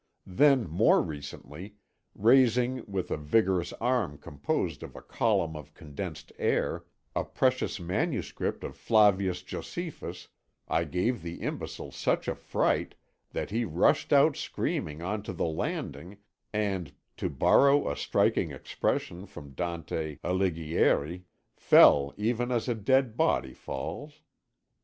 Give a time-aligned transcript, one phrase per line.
[0.25, 1.75] Then more recently,
[2.15, 6.85] raising, with a vigorous arm composed of a column of condensed air,
[7.15, 10.29] a precious manuscript of Flavius Josephus,
[10.67, 12.95] I gave the imbecile such a fright,
[13.29, 16.17] that he rushed out screaming on to the landing
[16.51, 21.25] and (to borrow a striking expression from Dante Alighieri)
[21.55, 24.21] fell even as a dead body falls.